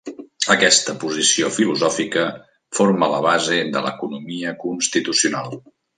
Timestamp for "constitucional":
4.65-5.55